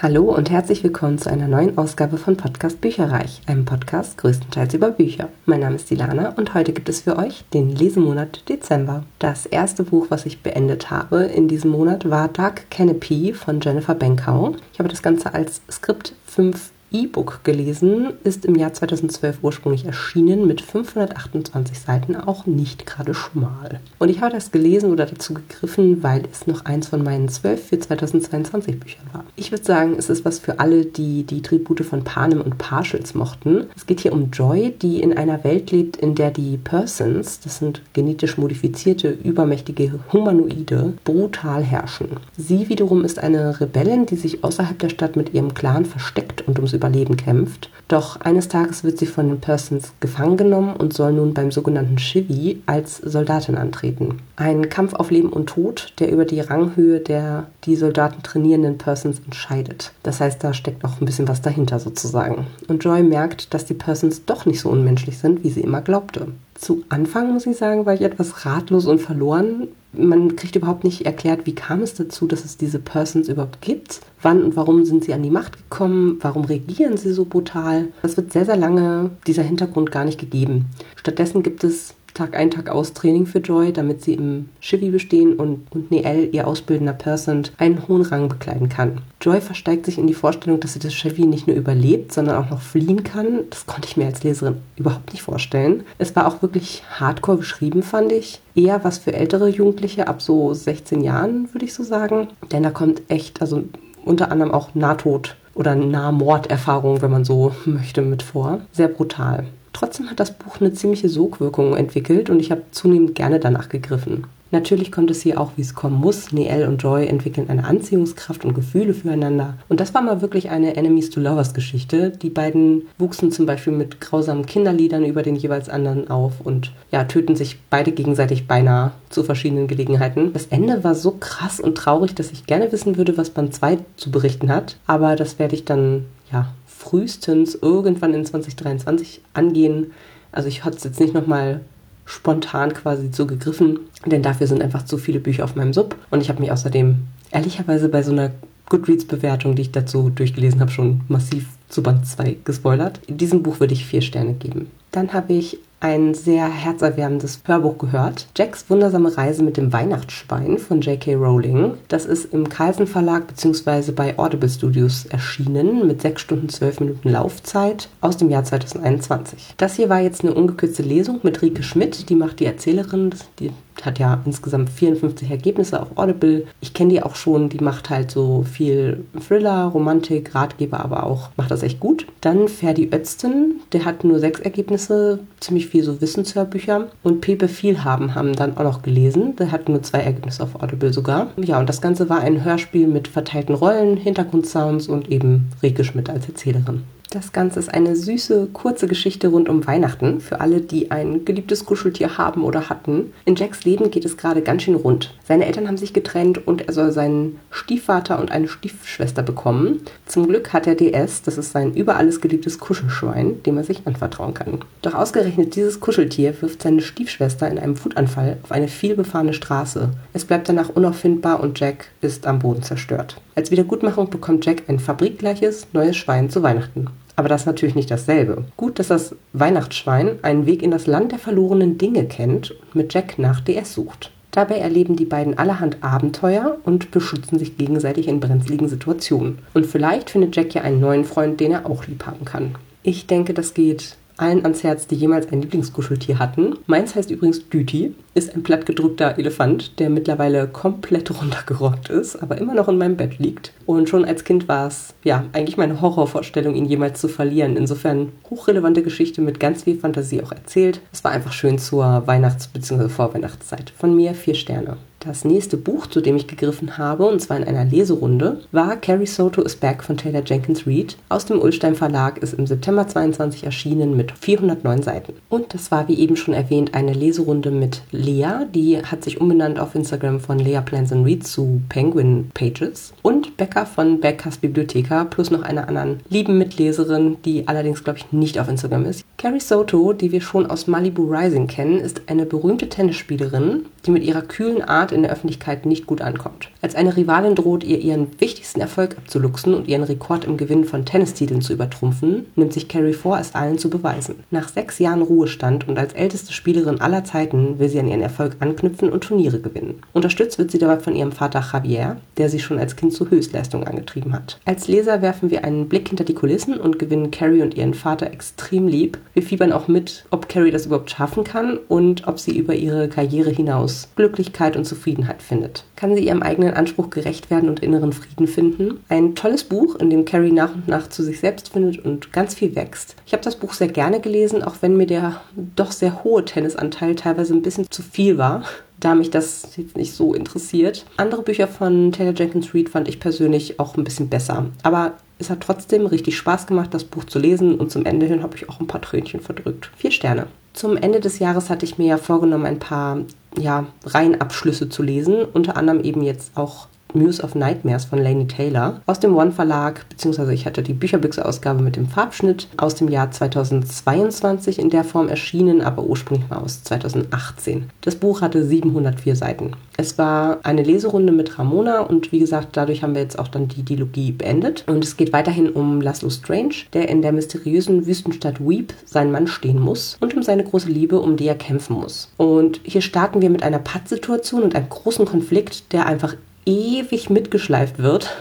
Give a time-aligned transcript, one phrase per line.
[0.00, 4.92] Hallo und herzlich willkommen zu einer neuen Ausgabe von Podcast Bücherreich, einem Podcast größtenteils über
[4.92, 5.28] Bücher.
[5.44, 9.02] Mein Name ist Dilana und heute gibt es für euch den Lesemonat Dezember.
[9.18, 13.96] Das erste Buch, was ich beendet habe in diesem Monat, war Dark Canopy von Jennifer
[13.96, 14.54] Benkau.
[14.72, 20.46] Ich habe das Ganze als Skript 5 E-Book gelesen, ist im Jahr 2012 ursprünglich erschienen
[20.46, 23.80] mit 528 Seiten, auch nicht gerade schmal.
[23.98, 27.66] Und ich habe das gelesen oder dazu gegriffen, weil es noch eins von meinen zwölf
[27.68, 29.24] für 2022 Büchern war.
[29.36, 33.14] Ich würde sagen, es ist was für alle, die die Tribute von Panem und Partials
[33.14, 33.66] mochten.
[33.76, 37.58] Es geht hier um Joy, die in einer Welt lebt, in der die Persons, das
[37.58, 42.08] sind genetisch modifizierte, übermächtige Humanoide, brutal herrschen.
[42.36, 46.58] Sie wiederum ist eine Rebellin, die sich außerhalb der Stadt mit ihrem Clan versteckt und
[46.58, 47.70] ums Überleben kämpft.
[47.88, 51.98] Doch eines Tages wird sie von den Persons gefangen genommen und soll nun beim sogenannten
[51.98, 54.18] Shivi als Soldatin antreten.
[54.36, 59.20] Ein Kampf auf Leben und Tod, der über die Ranghöhe der die Soldaten trainierenden Persons
[59.24, 59.92] entscheidet.
[60.02, 62.46] Das heißt, da steckt noch ein bisschen was dahinter sozusagen.
[62.68, 66.28] Und Joy merkt, dass die Persons doch nicht so unmenschlich sind, wie sie immer glaubte.
[66.54, 69.68] Zu Anfang, muss ich sagen, war ich etwas ratlos und verloren.
[69.92, 74.00] Man kriegt überhaupt nicht erklärt, wie kam es dazu, dass es diese Persons überhaupt gibt.
[74.20, 76.18] Wann und warum sind sie an die Macht gekommen?
[76.20, 77.88] Warum regieren sie so brutal?
[78.02, 80.66] Das wird sehr, sehr lange dieser Hintergrund gar nicht gegeben.
[80.96, 85.34] Stattdessen gibt es Tag ein, Tag aus Training für Joy, damit sie im Chivi bestehen
[85.34, 89.02] und, und Neel, ihr ausbildender Person, einen hohen Rang bekleiden kann.
[89.20, 92.50] Joy versteigt sich in die Vorstellung, dass sie das Chivi nicht nur überlebt, sondern auch
[92.50, 93.44] noch fliehen kann.
[93.50, 95.84] Das konnte ich mir als Leserin überhaupt nicht vorstellen.
[95.98, 98.40] Es war auch wirklich hardcore geschrieben, fand ich.
[98.56, 102.26] Eher was für ältere Jugendliche ab so 16 Jahren, würde ich so sagen.
[102.50, 103.62] Denn da kommt echt, also
[104.04, 108.62] unter anderem auch Nahtod oder Nahmorderfahrung, wenn man so möchte, mit vor.
[108.72, 109.46] Sehr brutal.
[109.78, 114.24] Trotzdem hat das Buch eine ziemliche Sogwirkung entwickelt und ich habe zunehmend gerne danach gegriffen.
[114.50, 116.32] Natürlich kommt es hier auch, wie es kommen muss.
[116.32, 119.54] Neel und Joy entwickeln eine Anziehungskraft und Gefühle füreinander.
[119.68, 122.10] Und das war mal wirklich eine Enemies to Lovers Geschichte.
[122.10, 127.04] Die beiden wuchsen zum Beispiel mit grausamen Kinderliedern über den jeweils anderen auf und ja,
[127.04, 130.32] töten sich beide gegenseitig beinahe zu verschiedenen Gelegenheiten.
[130.32, 133.78] Das Ende war so krass und traurig, dass ich gerne wissen würde, was Band 2
[133.96, 134.76] zu berichten hat.
[134.88, 136.48] Aber das werde ich dann, ja,
[136.88, 139.92] frühestens irgendwann in 2023 angehen.
[140.32, 141.60] Also ich hatte es jetzt nicht nochmal
[142.06, 145.96] spontan quasi so gegriffen, denn dafür sind einfach zu viele Bücher auf meinem Sub.
[146.10, 146.96] Und ich habe mich außerdem
[147.30, 148.30] ehrlicherweise bei so einer
[148.70, 153.00] Goodreads-Bewertung, die ich dazu durchgelesen habe, schon massiv zu Band 2 gespoilert.
[153.06, 154.70] In diesem Buch würde ich vier Sterne geben.
[154.90, 158.26] Dann habe ich ein sehr herzerwärmendes Hörbuch gehört.
[158.36, 161.14] Jacks wundersame Reise mit dem Weihnachtsschwein von J.K.
[161.14, 161.74] Rowling.
[161.88, 163.92] Das ist im Carlsen Verlag bzw.
[163.92, 169.54] bei Audible Studios erschienen mit 6 Stunden 12 Minuten Laufzeit aus dem Jahr 2021.
[169.56, 173.14] Das hier war jetzt eine ungekürzte Lesung mit Rike Schmidt, die macht die Erzählerin.
[173.38, 173.52] Die
[173.84, 176.44] hat ja insgesamt 54 Ergebnisse auf Audible.
[176.60, 181.30] Ich kenne die auch schon, die macht halt so viel Thriller, Romantik, Ratgeber, aber auch
[181.36, 182.06] macht das echt gut.
[182.20, 186.88] Dann Ferdi Ötzten, der hat nur sechs Ergebnisse, ziemlich viel so Wissenshörbücher.
[187.02, 190.92] Und Pepe Vielhaben haben dann auch noch gelesen, der hat nur zwei Ergebnisse auf Audible
[190.92, 191.28] sogar.
[191.36, 196.10] Ja, und das Ganze war ein Hörspiel mit verteilten Rollen, Hintergrundsounds und eben Rike Schmidt
[196.10, 196.82] als Erzählerin.
[197.10, 201.64] Das Ganze ist eine süße, kurze Geschichte rund um Weihnachten für alle, die ein geliebtes
[201.64, 203.14] Kuscheltier haben oder hatten.
[203.24, 205.14] In Jacks Leben geht es gerade ganz schön rund.
[205.26, 209.80] Seine Eltern haben sich getrennt und er soll seinen Stiefvater und eine Stiefschwester bekommen.
[210.04, 213.86] Zum Glück hat er DS, das ist sein über alles geliebtes Kuschelschwein, dem er sich
[213.86, 214.58] anvertrauen kann.
[214.82, 219.88] Doch ausgerechnet dieses Kuscheltier wirft seine Stiefschwester in einem Wutanfall auf eine vielbefahrene Straße.
[220.12, 223.16] Es bleibt danach unauffindbar und Jack ist am Boden zerstört.
[223.38, 226.88] Als Wiedergutmachung bekommt Jack ein fabrikgleiches neues Schwein zu Weihnachten.
[227.14, 228.42] Aber das ist natürlich nicht dasselbe.
[228.56, 232.92] Gut, dass das Weihnachtsschwein einen Weg in das Land der verlorenen Dinge kennt und mit
[232.92, 234.10] Jack nach DS sucht.
[234.32, 239.38] Dabei erleben die beiden allerhand Abenteuer und beschützen sich gegenseitig in brenzligen Situationen.
[239.54, 242.56] Und vielleicht findet Jack ja einen neuen Freund, den er auch lieb haben kann.
[242.82, 246.56] Ich denke, das geht allen ans Herz, die jemals ein Lieblingskuscheltier hatten.
[246.66, 252.54] Meins heißt übrigens Düti, ist ein plattgedrückter Elefant, der mittlerweile komplett runtergerockt ist, aber immer
[252.54, 253.52] noch in meinem Bett liegt.
[253.66, 257.56] Und schon als Kind war es, ja, eigentlich meine Horrorvorstellung, ihn jemals zu verlieren.
[257.56, 260.80] Insofern hochrelevante Geschichte mit ganz viel Fantasie auch erzählt.
[260.92, 262.88] Es war einfach schön zur Weihnachts- bzw.
[262.88, 263.72] Vorweihnachtszeit.
[263.76, 264.76] Von mir vier Sterne.
[265.00, 269.06] Das nächste Buch, zu dem ich gegriffen habe, und zwar in einer Leserunde, war Carrie
[269.06, 270.96] Soto is Back von Taylor Jenkins Reid.
[271.08, 275.12] Aus dem Ulstein Verlag ist im September 22 erschienen mit 409 Seiten.
[275.28, 278.46] Und das war, wie eben schon erwähnt, eine Leserunde mit Lea.
[278.52, 282.92] Die hat sich umbenannt auf Instagram von Lea Plans and Read zu Penguin Pages.
[283.02, 288.10] Und Becca von Beckers Bibliotheka plus noch einer anderen lieben Mitleserin, die allerdings, glaube ich,
[288.10, 289.04] nicht auf Instagram ist.
[289.16, 294.02] Carrie Soto, die wir schon aus Malibu Rising kennen, ist eine berühmte Tennisspielerin, die mit
[294.02, 296.50] ihrer kühlen Art Format in der Öffentlichkeit nicht gut ankommt.
[296.62, 300.84] Als eine Rivalin droht, ihr ihren wichtigsten Erfolg abzuluxen und ihren Rekord im Gewinn von
[300.84, 304.16] Tennistiteln zu übertrumpfen, nimmt sich Carrie vor, es allen zu beweisen.
[304.30, 308.36] Nach sechs Jahren Ruhestand und als älteste Spielerin aller Zeiten will sie an ihren Erfolg
[308.40, 309.80] anknüpfen und Turniere gewinnen.
[309.92, 313.66] Unterstützt wird sie dabei von ihrem Vater Javier, der sie schon als Kind zu Höchstleistungen
[313.66, 314.38] angetrieben hat.
[314.44, 318.10] Als Leser werfen wir einen Blick hinter die Kulissen und gewinnen Carrie und ihren Vater
[318.10, 318.98] extrem lieb.
[319.14, 322.88] Wir fiebern auch mit, ob Carrie das überhaupt schaffen kann und ob sie über ihre
[322.88, 325.64] Karriere hinaus Glücklichkeit und Zufriedenheit findet.
[325.76, 328.80] Kann sie ihrem eigenen Anspruch gerecht werden und inneren Frieden finden?
[328.88, 332.34] Ein tolles Buch, in dem Carrie nach und nach zu sich selbst findet und ganz
[332.34, 332.96] viel wächst.
[333.06, 335.20] Ich habe das Buch sehr gerne gelesen, auch wenn mir der
[335.56, 338.44] doch sehr hohe Tennisanteil teilweise ein bisschen zu viel war
[338.80, 340.84] da mich das jetzt nicht so interessiert.
[340.96, 344.46] Andere Bücher von Taylor Jenkins Reid fand ich persönlich auch ein bisschen besser.
[344.62, 348.22] Aber es hat trotzdem richtig Spaß gemacht, das Buch zu lesen und zum Ende hin
[348.22, 349.70] habe ich auch ein paar Tränchen verdrückt.
[349.76, 350.26] Vier Sterne.
[350.52, 353.00] Zum Ende des Jahres hatte ich mir ja vorgenommen, ein paar
[353.38, 355.24] ja, Reihenabschlüsse zu lesen.
[355.24, 359.88] Unter anderem eben jetzt auch Muse of Nightmares von Lainey Taylor aus dem One Verlag,
[359.88, 365.08] beziehungsweise ich hatte die Bücherbüchse-Ausgabe mit dem Farbschnitt aus dem Jahr 2022 in der Form
[365.08, 367.70] erschienen, aber ursprünglich mal aus 2018.
[367.80, 369.52] Das Buch hatte 704 Seiten.
[369.76, 373.46] Es war eine Leserunde mit Ramona und wie gesagt, dadurch haben wir jetzt auch dann
[373.46, 374.64] die Dilogie beendet.
[374.66, 379.28] Und es geht weiterhin um Laszlo Strange, der in der mysteriösen Wüstenstadt Weep seinen Mann
[379.28, 382.12] stehen muss und um seine große Liebe, um die er kämpfen muss.
[382.16, 386.16] Und hier starten wir mit einer Pattsituation und einem großen Konflikt, der einfach
[386.48, 388.16] ewig mitgeschleift wird,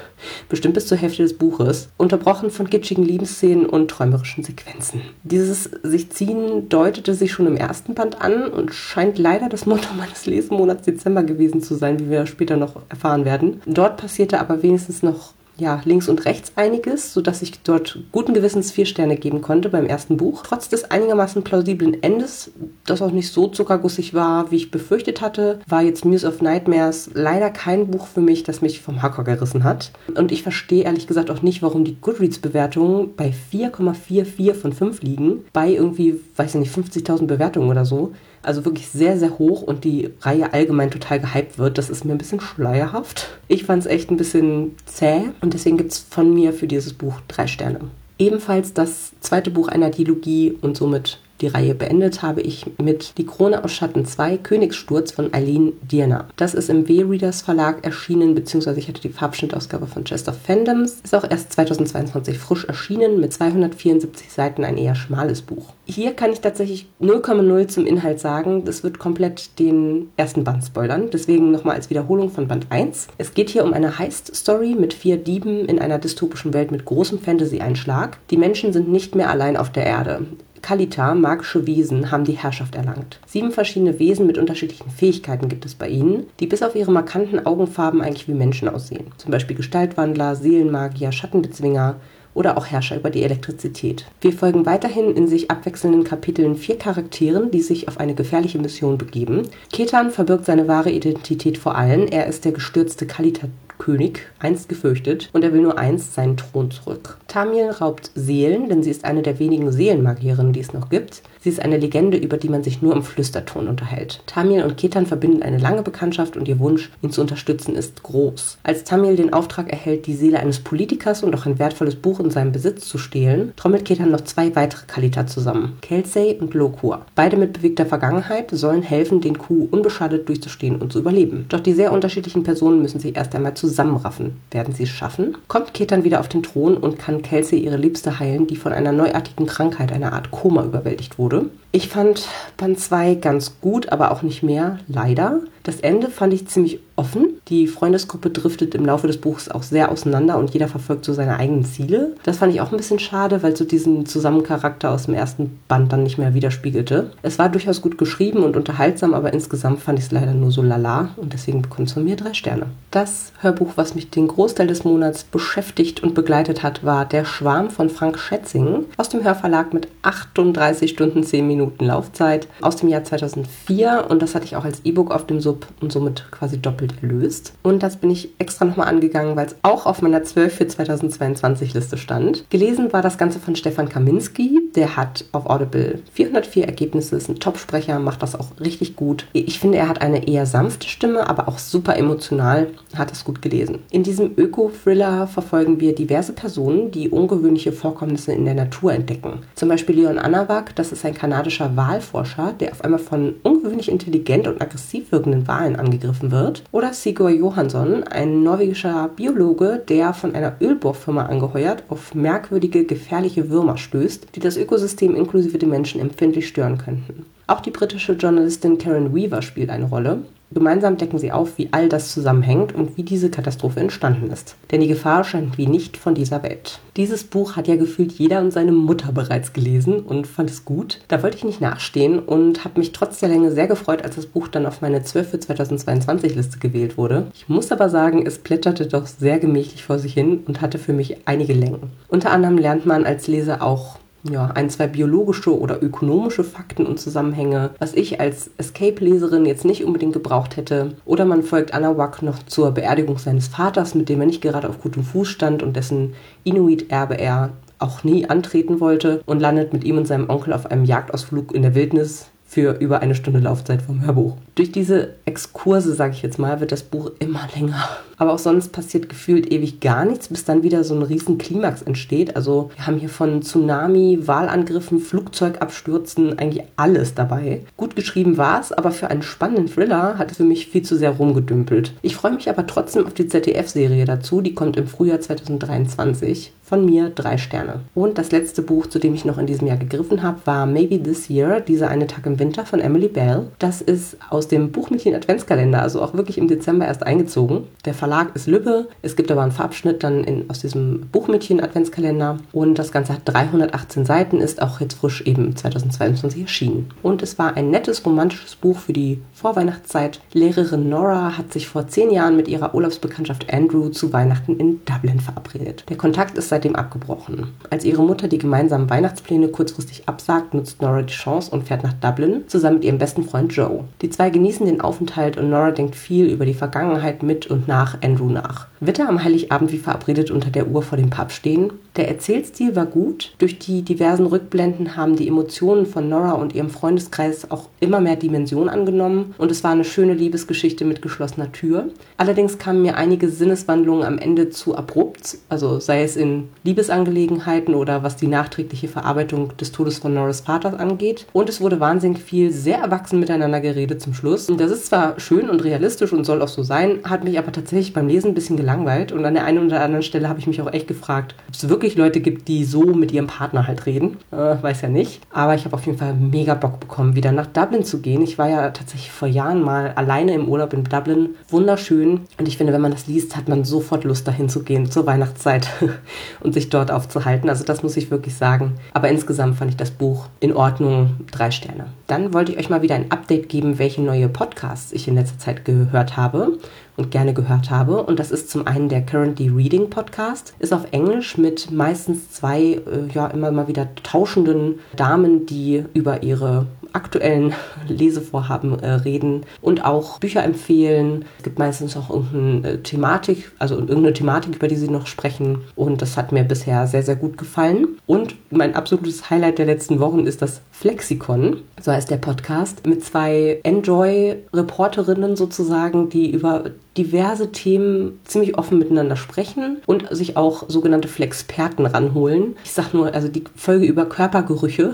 [0.49, 5.01] bestimmt bis zur Hälfte des Buches, unterbrochen von kitschigen Liebesszenen und träumerischen Sequenzen.
[5.23, 9.87] Dieses sich ziehen deutete sich schon im ersten Band an und scheint leider das Motto
[9.97, 13.61] meines Lesemonats Dezember gewesen zu sein, wie wir später noch erfahren werden.
[13.65, 18.71] Dort passierte aber wenigstens noch ja, links und rechts einiges, sodass ich dort guten Gewissens
[18.71, 20.43] vier Sterne geben konnte beim ersten Buch.
[20.43, 22.51] Trotz des einigermaßen plausiblen Endes,
[22.85, 27.09] das auch nicht so zuckergussig war, wie ich befürchtet hatte, war jetzt Muse of Nightmares
[27.13, 29.91] leider kein Buch für mich, das mich vom Hacker gerissen hat.
[30.15, 35.45] Und ich verstehe ehrlich gesagt auch nicht, warum die Goodreads-Bewertungen bei 4,44 von 5 liegen,
[35.53, 39.83] bei irgendwie, weiß ich nicht, 50.000 Bewertungen oder so also wirklich sehr, sehr hoch und
[39.83, 41.77] die Reihe allgemein total gehypt wird.
[41.77, 43.37] Das ist mir ein bisschen schleierhaft.
[43.47, 46.93] Ich fand es echt ein bisschen zäh und deswegen gibt es von mir für dieses
[46.93, 47.79] Buch drei Sterne.
[48.19, 53.25] Ebenfalls das zweite Buch einer Dilogie und somit die Reihe beendet habe ich mit Die
[53.25, 56.27] Krone aus Schatten 2, Königssturz von Eileen Dierner.
[56.35, 60.99] Das ist im W-Readers Verlag erschienen, beziehungsweise ich hatte die Farbschnittausgabe von Chest of Fandoms.
[61.03, 65.73] Ist auch erst 2022 frisch erschienen, mit 274 Seiten ein eher schmales Buch.
[65.85, 68.65] Hier kann ich tatsächlich 0,0 zum Inhalt sagen.
[68.65, 71.09] Das wird komplett den ersten Band spoilern.
[71.13, 73.07] Deswegen nochmal als Wiederholung von Band 1.
[73.19, 77.19] Es geht hier um eine Heist-Story mit vier Dieben in einer dystopischen Welt mit großem
[77.19, 78.17] Fantasy-Einschlag.
[78.31, 80.25] Die Menschen sind nicht mehr allein auf der Erde.
[80.67, 83.21] Kalita, magische Wesen, haben die Herrschaft erlangt.
[83.25, 87.45] Sieben verschiedene Wesen mit unterschiedlichen Fähigkeiten gibt es bei ihnen, die bis auf ihre markanten
[87.45, 89.05] Augenfarben eigentlich wie Menschen aussehen.
[89.15, 91.95] Zum Beispiel Gestaltwandler, Seelenmagier, Schattenbezwinger,
[92.33, 94.05] oder auch Herrscher über die Elektrizität.
[94.19, 98.97] Wir folgen weiterhin in sich abwechselnden Kapiteln vier Charakteren, die sich auf eine gefährliche Mission
[98.97, 99.47] begeben.
[99.71, 102.09] Ketan verbirgt seine wahre Identität vor allen.
[102.09, 103.47] Er ist der gestürzte Kalita
[103.87, 107.17] König, einst gefürchtet, und er will nur eins, seinen Thron zurück.
[107.29, 111.21] Tamil raubt Seelen, denn sie ist eine der wenigen Seelenmagierinnen, die es noch gibt.
[111.39, 114.21] Sie ist eine Legende, über die man sich nur im Flüsterton unterhält.
[114.25, 118.57] Tamil und Ketan verbinden eine lange Bekanntschaft und ihr Wunsch, ihn zu unterstützen, ist groß.
[118.63, 122.31] Als Tamil den Auftrag erhält, die Seele eines Politikers und auch ein wertvolles Buch in
[122.31, 127.05] seinem Besitz zu stehlen, trommelt Ketan noch zwei weitere Kalita zusammen, Kelsey und Lokua.
[127.15, 131.45] Beide mit bewegter Vergangenheit sollen helfen, den Coup unbeschadet durchzustehen und zu überleben.
[131.47, 134.41] Doch die sehr unterschiedlichen Personen müssen sich erst einmal zusammenraffen.
[134.49, 135.37] Werden sie es schaffen?
[135.47, 138.91] Kommt Ketan wieder auf den Thron und kann Kelsey ihre Liebste heilen, die von einer
[138.91, 141.27] neuartigen Krankheit, einer Art Koma überwältigt wurde?
[141.27, 141.49] wurde.
[141.71, 145.41] Ich fand Band 2 ganz gut, aber auch nicht mehr, leider.
[145.67, 147.41] Das Ende fand ich ziemlich offen.
[147.49, 151.35] Die Freundesgruppe driftet im Laufe des Buchs auch sehr auseinander und jeder verfolgt so seine
[151.35, 152.15] eigenen Ziele.
[152.23, 155.91] Das fand ich auch ein bisschen schade, weil so diesen Zusammencharakter aus dem ersten Band
[155.91, 157.11] dann nicht mehr widerspiegelte.
[157.21, 160.61] Es war durchaus gut geschrieben und unterhaltsam, aber insgesamt fand ich es leider nur so
[160.61, 162.67] lala und deswegen bekommt es von mir drei Sterne.
[162.91, 167.71] Das Hörbuch, was mich den Großteil des Monats beschäftigt und begleitet hat, war Der Schwarm
[167.71, 173.03] von Frank Schätzing aus dem Hörverlag mit 38 Stunden 10 Minuten Laufzeit aus dem Jahr
[173.03, 176.93] 2004 und das hatte ich auch als E-Book auf dem Sub und somit quasi doppelt
[177.01, 177.53] erlöst.
[177.63, 181.73] Und das bin ich extra nochmal angegangen, weil es auch auf meiner 12 für 2022
[181.73, 182.49] Liste stand.
[182.49, 184.61] Gelesen war das Ganze von Stefan Kaminski.
[184.75, 189.25] Der hat auf Audible 404 Ergebnisse, ist ein Top-Sprecher, macht das auch richtig gut.
[189.33, 193.41] Ich finde, er hat eine eher sanfte Stimme, aber auch super emotional, hat es gut
[193.41, 193.79] gelesen.
[193.91, 199.39] In diesem Öko-Thriller verfolgen wir diverse Personen, die ungewöhnliche Vorkommnisse in der Natur entdecken.
[199.55, 204.47] Zum Beispiel Leon Anawak, das ist ein kanadischer Wahlforscher, der auf einmal von ungewöhnlich intelligent
[204.47, 206.63] und aggressiv wirkenden Wahlen angegriffen wird.
[206.71, 213.77] Oder Sigurd Johansson, ein norwegischer Biologe, der von einer Ölbohrfirma angeheuert auf merkwürdige, gefährliche Würmer
[213.77, 217.25] stößt, die das Ökosystem inklusive den Menschen empfindlich stören könnten.
[217.47, 220.19] Auch die britische Journalistin Karen Weaver spielt eine Rolle.
[220.51, 224.55] Gemeinsam decken sie auf, wie all das zusammenhängt und wie diese Katastrophe entstanden ist.
[224.71, 226.79] Denn die Gefahr scheint wie nicht von dieser Welt.
[226.95, 230.99] Dieses Buch hat ja gefühlt jeder und seine Mutter bereits gelesen und fand es gut.
[231.09, 234.25] Da wollte ich nicht nachstehen und habe mich trotz der Länge sehr gefreut, als das
[234.25, 237.27] Buch dann auf meine 12 für 2022 Liste gewählt wurde.
[237.33, 240.93] Ich muss aber sagen, es plätscherte doch sehr gemächlich vor sich hin und hatte für
[240.93, 241.91] mich einige Längen.
[242.07, 246.99] Unter anderem lernt man als Leser auch ja, ein, zwei biologische oder ökonomische Fakten und
[246.99, 250.93] Zusammenhänge, was ich als Escape-Leserin jetzt nicht unbedingt gebraucht hätte.
[251.05, 254.81] Oder man folgt Anawak noch zur Beerdigung seines Vaters, mit dem er nicht gerade auf
[254.81, 259.97] gutem Fuß stand und dessen Inuit-Erbe er auch nie antreten wollte und landet mit ihm
[259.97, 264.01] und seinem Onkel auf einem Jagdausflug in der Wildnis für über eine Stunde Laufzeit vom
[264.01, 264.35] Hörbuch.
[264.57, 267.87] Durch diese Exkurse, sage ich jetzt mal, wird das Buch immer länger.
[268.17, 271.83] Aber auch sonst passiert gefühlt ewig gar nichts, bis dann wieder so ein riesen Klimax
[271.83, 272.35] entsteht.
[272.35, 277.61] Also wir haben hier von Tsunami, Wahlangriffen, Flugzeugabstürzen, eigentlich alles dabei.
[277.77, 280.97] Gut geschrieben war es, aber für einen spannenden Thriller hat es für mich viel zu
[280.97, 281.93] sehr rumgedümpelt.
[282.01, 286.53] Ich freue mich aber trotzdem auf die ZDF-Serie dazu, die kommt im Frühjahr 2023.
[286.63, 287.79] Von mir drei Sterne.
[287.95, 291.01] Und das letzte Buch, zu dem ich noch in diesem Jahr gegriffen habe, war Maybe
[291.01, 293.47] This Year, dieser eine Tag im Winter von Emily Bell.
[293.57, 297.63] Das ist aus dem Buchmädchen Adventskalender, also auch wirklich im Dezember erst eingezogen.
[297.85, 298.87] Der Verlag ist Lübbe.
[299.01, 302.37] Es gibt aber einen Farbschnitt dann in, aus diesem Buchmädchen Adventskalender.
[302.51, 306.89] Und das Ganze hat 318 Seiten, ist auch jetzt frisch eben 2022 erschienen.
[307.03, 310.19] Und es war ein nettes romantisches Buch für die Vorweihnachtszeit.
[310.33, 315.19] Lehrerin Nora hat sich vor zehn Jahren mit ihrer Urlaubsbekanntschaft Andrew zu Weihnachten in Dublin
[315.19, 315.83] verabredet.
[315.89, 317.47] Der Kontakt ist seitdem abgebrochen.
[317.69, 321.93] Als ihre Mutter die gemeinsamen Weihnachtspläne kurzfristig absagt, nutzt Nora die Chance und fährt nach
[321.93, 323.83] Dublin zusammen mit ihrem besten Freund Joe.
[324.01, 328.03] Die zwei genießen den Aufenthalt und Nora denkt viel über die Vergangenheit mit und nach
[328.03, 328.67] Andrew nach.
[328.79, 331.71] Wird er am Heiligabend wie verabredet unter der Uhr vor dem Pub stehen?
[331.95, 333.33] Der Erzählstil war gut.
[333.39, 338.15] Durch die diversen Rückblenden haben die Emotionen von Nora und ihrem Freundeskreis auch immer mehr
[338.15, 341.85] Dimension angenommen und es war eine schöne Liebesgeschichte mit geschlossener Tür.
[342.17, 348.03] Allerdings kamen mir einige Sinneswandlungen am Ende zu abrupt, also sei es in Liebesangelegenheiten oder
[348.03, 351.25] was die nachträgliche Verarbeitung des Todes von Noras Vaters angeht.
[351.33, 354.26] Und es wurde wahnsinnig viel sehr erwachsen miteinander geredet zum Schluss.
[354.27, 357.51] Und das ist zwar schön und realistisch und soll auch so sein, hat mich aber
[357.51, 360.47] tatsächlich beim Lesen ein bisschen gelangweilt und an der einen oder anderen Stelle habe ich
[360.47, 363.67] mich auch echt gefragt, ob es wirklich wirklich Leute gibt, die so mit ihrem Partner
[363.67, 364.17] halt reden.
[364.31, 365.21] Äh, weiß ja nicht.
[365.31, 368.23] Aber ich habe auf jeden Fall mega Bock bekommen, wieder nach Dublin zu gehen.
[368.23, 371.35] Ich war ja tatsächlich vor Jahren mal alleine im Urlaub in Dublin.
[371.49, 372.21] Wunderschön.
[372.39, 375.05] Und ich finde, wenn man das liest, hat man sofort Lust, dahin zu gehen zur
[375.05, 375.67] Weihnachtszeit
[376.41, 377.47] und sich dort aufzuhalten.
[377.47, 378.73] Also das muss ich wirklich sagen.
[378.93, 381.17] Aber insgesamt fand ich das Buch in Ordnung.
[381.31, 381.85] Drei Sterne.
[382.07, 385.37] Dann wollte ich euch mal wieder ein Update geben, welche neue Podcasts ich in letzter
[385.37, 386.57] Zeit gehört habe
[386.97, 388.03] und gerne gehört habe.
[388.03, 390.55] Und das ist zum einen der Currently Reading Podcast.
[390.57, 396.23] Ist auf Englisch mit meistens zwei, äh, ja, immer mal wieder tauschenden Damen, die über
[396.23, 397.53] ihre aktuellen
[397.87, 401.25] Lesevorhaben äh, reden und auch Bücher empfehlen.
[401.37, 405.59] Es gibt meistens auch irgendeine äh, Thematik, also irgendeine Thematik, über die sie noch sprechen.
[405.75, 407.99] Und das hat mir bisher sehr, sehr gut gefallen.
[408.05, 413.03] Und mein absolutes Highlight der letzten Wochen ist das Flexikon, so heißt der Podcast, mit
[413.03, 416.65] zwei Enjoy-Reporterinnen sozusagen, die über
[416.97, 422.55] diverse Themen ziemlich offen miteinander sprechen und sich auch sogenannte Flexperten ranholen.
[422.63, 424.93] Ich sag nur, also die Folge über Körpergerüche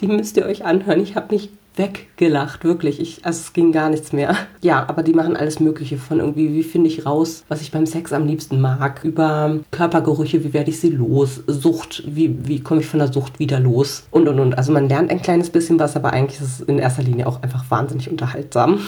[0.00, 1.00] die müsst ihr euch anhören.
[1.00, 3.00] Ich habe mich weggelacht, wirklich.
[3.00, 4.36] Ich, also es ging gar nichts mehr.
[4.60, 7.86] Ja, aber die machen alles Mögliche von irgendwie, wie finde ich raus, was ich beim
[7.86, 12.80] Sex am liebsten mag, über Körpergerüche, wie werde ich sie los, Sucht, wie, wie komme
[12.80, 14.58] ich von der Sucht wieder los und und und.
[14.58, 17.42] Also man lernt ein kleines bisschen was, aber eigentlich ist es in erster Linie auch
[17.42, 18.80] einfach wahnsinnig unterhaltsam.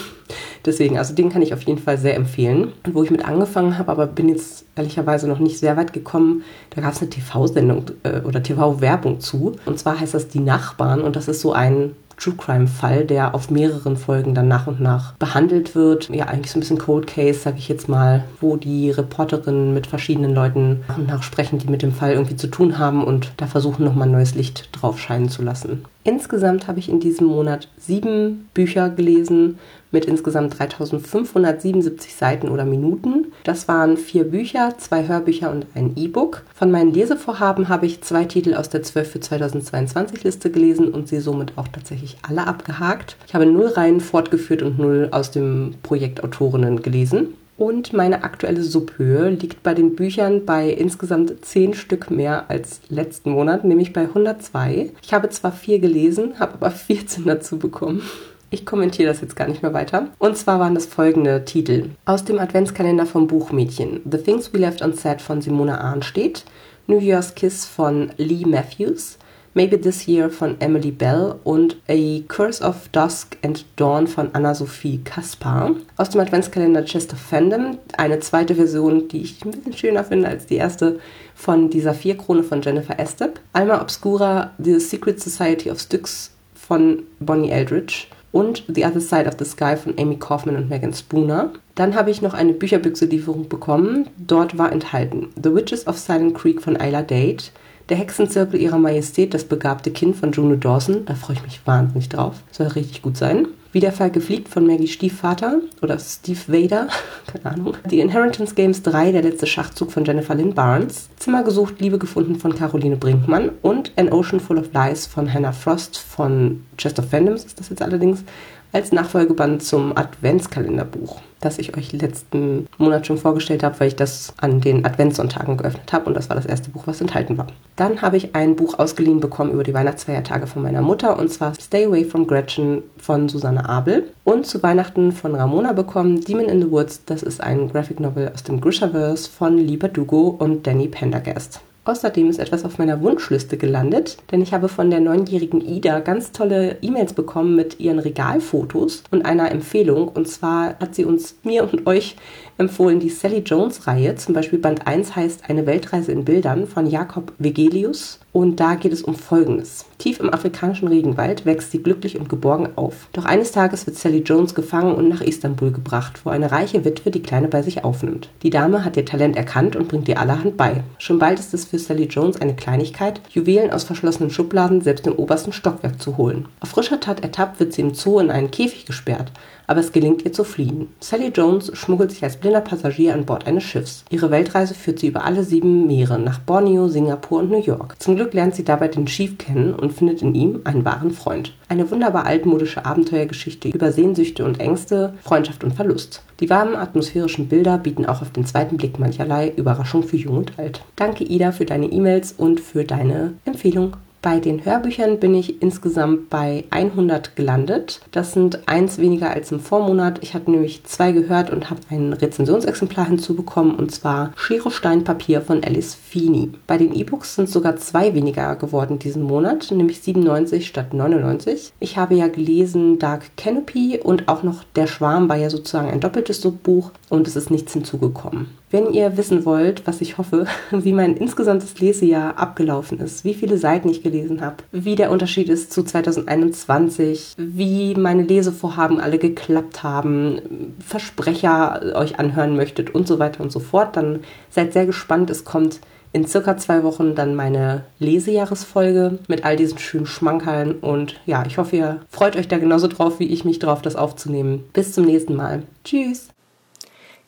[0.65, 2.73] Deswegen, also den kann ich auf jeden Fall sehr empfehlen.
[2.85, 6.43] Und wo ich mit angefangen habe, aber bin jetzt ehrlicherweise noch nicht sehr weit gekommen,
[6.71, 9.53] da gab es eine TV-Sendung äh, oder TV-Werbung zu.
[9.65, 13.33] Und zwar heißt das Die Nachbarn und das ist so ein True Crime Fall, der
[13.33, 16.09] auf mehreren Folgen dann nach und nach behandelt wird.
[16.09, 19.87] Ja, eigentlich so ein bisschen Cold Case, sage ich jetzt mal, wo die Reporterinnen mit
[19.87, 23.31] verschiedenen Leuten nach und nach sprechen, die mit dem Fall irgendwie zu tun haben und
[23.37, 25.83] da versuchen nochmal neues Licht drauf scheinen zu lassen.
[26.03, 29.59] Insgesamt habe ich in diesem Monat sieben Bücher gelesen
[29.91, 33.27] mit insgesamt 3577 Seiten oder Minuten.
[33.43, 36.43] Das waren vier Bücher, zwei Hörbücher und ein E-Book.
[36.55, 41.07] Von meinen Lesevorhaben habe ich zwei Titel aus der 12 für 2022 Liste gelesen und
[41.07, 43.17] sie somit auch tatsächlich alle abgehakt.
[43.27, 47.35] Ich habe null Reihen fortgeführt und null aus dem Projekt Autorinnen gelesen.
[47.61, 53.29] Und meine aktuelle Subhöhe liegt bei den Büchern bei insgesamt 10 Stück mehr als letzten
[53.29, 54.89] Monat, nämlich bei 102.
[55.03, 58.01] Ich habe zwar vier gelesen, habe aber 14 dazu bekommen.
[58.49, 60.07] Ich kommentiere das jetzt gar nicht mehr weiter.
[60.17, 61.91] Und zwar waren das folgende Titel.
[62.05, 64.01] Aus dem Adventskalender vom Buchmädchen.
[64.11, 66.45] The Things We Left Unsaid von Simona Arnstedt.
[66.87, 69.19] New Year's Kiss von Lee Matthews.
[69.53, 75.01] Maybe This Year von Emily Bell und A Curse of Dusk and Dawn von Anna-Sophie
[75.03, 75.75] Kaspar.
[75.97, 80.45] Aus dem Adventskalender Chester Fandom, eine zweite Version, die ich ein bisschen schöner finde als
[80.45, 80.99] die erste,
[81.35, 83.41] von dieser Vierkrone von Jennifer Estep.
[83.51, 89.35] Alma Obscura, The Secret Society of Styx von Bonnie Eldridge und The Other Side of
[89.37, 91.51] the Sky von Amy Kaufman und Megan Spooner.
[91.75, 94.07] Dann habe ich noch eine Bücherbüchse-Lieferung bekommen.
[94.17, 97.51] Dort war enthalten The Witches of Silent Creek von Isla Date,
[97.91, 101.03] der Hexenzirkel ihrer Majestät, das begabte Kind von Juno Dawson.
[101.05, 102.37] Da freue ich mich wahnsinnig drauf.
[102.49, 103.49] Soll richtig gut sein.
[103.73, 106.87] Wie der Fall gefliegt von Maggie Stiefvater oder Steve Vader,
[107.27, 107.75] keine Ahnung.
[107.89, 111.09] Die Inheritance Games 3, der letzte Schachzug von Jennifer Lynn Barnes.
[111.17, 113.51] Zimmer gesucht, Liebe gefunden von Caroline Brinkmann.
[113.61, 117.81] Und An Ocean Full of Lies von Hannah Frost von Chester Fandoms ist das jetzt
[117.81, 118.23] allerdings
[118.73, 124.33] als Nachfolgeband zum Adventskalenderbuch, das ich euch letzten Monat schon vorgestellt habe, weil ich das
[124.37, 127.47] an den Adventssonntagen geöffnet habe und das war das erste Buch, was enthalten war.
[127.75, 131.53] Dann habe ich ein Buch ausgeliehen bekommen über die Weihnachtsfeiertage von meiner Mutter und zwar
[131.59, 136.61] Stay Away from Gretchen von Susanne Abel und zu Weihnachten von Ramona bekommen Demon in
[136.61, 140.87] the Woods, das ist ein Graphic Novel aus dem Grishaverse von Lieber Dugo und Danny
[140.87, 141.61] Pendergast.
[141.83, 146.31] Außerdem ist etwas auf meiner Wunschliste gelandet, denn ich habe von der neunjährigen Ida ganz
[146.31, 150.07] tolle E-Mails bekommen mit ihren Regalfotos und einer Empfehlung.
[150.07, 152.17] Und zwar hat sie uns, mir und euch
[152.59, 154.13] empfohlen die Sally Jones Reihe.
[154.13, 158.19] Zum Beispiel Band 1 heißt Eine Weltreise in Bildern von Jakob Vegelius.
[158.31, 159.85] Und da geht es um Folgendes.
[160.01, 163.07] Tief im afrikanischen Regenwald wächst sie glücklich und geborgen auf.
[163.13, 167.11] Doch eines Tages wird Sally Jones gefangen und nach Istanbul gebracht, wo eine reiche Witwe
[167.11, 168.29] die Kleine bei sich aufnimmt.
[168.41, 170.83] Die Dame hat ihr Talent erkannt und bringt ihr allerhand bei.
[170.97, 175.13] Schon bald ist es für Sally Jones eine Kleinigkeit, Juwelen aus verschlossenen Schubladen selbst im
[175.13, 176.47] obersten Stockwerk zu holen.
[176.61, 179.31] Auf frischer Tat ertappt wird sie im Zoo in einen Käfig gesperrt
[179.71, 180.89] aber es gelingt ihr zu fliehen.
[180.99, 184.03] Sally Jones schmuggelt sich als blinder Passagier an Bord eines Schiffs.
[184.09, 187.95] Ihre Weltreise führt sie über alle sieben Meere nach Borneo, Singapur und New York.
[187.97, 191.53] Zum Glück lernt sie dabei den Chief kennen und findet in ihm einen wahren Freund.
[191.69, 196.21] Eine wunderbar altmodische Abenteuergeschichte über Sehnsüchte und Ängste, Freundschaft und Verlust.
[196.41, 200.59] Die warmen atmosphärischen Bilder bieten auch auf den zweiten Blick mancherlei Überraschung für Jung und
[200.59, 200.81] Alt.
[200.97, 203.93] Danke Ida für deine E-Mails und für deine Empfehlung.
[204.23, 208.01] Bei den Hörbüchern bin ich insgesamt bei 100 gelandet.
[208.11, 210.19] Das sind eins weniger als im Vormonat.
[210.21, 215.63] Ich hatte nämlich zwei gehört und habe ein Rezensionsexemplar hinzubekommen und zwar Schere Steinpapier von
[215.63, 216.51] Alice Feeney.
[216.67, 221.73] Bei den E-Books sind sogar zwei weniger geworden diesen Monat, nämlich 97 statt 99.
[221.79, 225.99] Ich habe ja gelesen Dark Canopy und auch noch Der Schwarm war ja sozusagen ein
[225.99, 228.60] doppeltes Buch und es ist nichts hinzugekommen.
[228.71, 233.57] Wenn ihr wissen wollt, was ich hoffe, wie mein insgesamtes Lesejahr abgelaufen ist, wie viele
[233.57, 239.83] Seiten ich gelesen habe, wie der Unterschied ist zu 2021, wie meine Lesevorhaben alle geklappt
[239.83, 245.29] haben, Versprecher euch anhören möchtet und so weiter und so fort, dann seid sehr gespannt.
[245.29, 245.81] Es kommt
[246.13, 251.57] in circa zwei Wochen dann meine Lesejahresfolge mit all diesen schönen Schmankerln und ja, ich
[251.57, 254.63] hoffe, ihr freut euch da genauso drauf, wie ich mich drauf, das aufzunehmen.
[254.73, 255.63] Bis zum nächsten Mal.
[255.83, 256.30] Tschüss!